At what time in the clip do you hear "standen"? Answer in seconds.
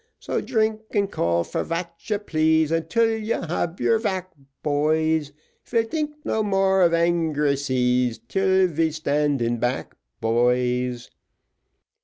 8.89-9.57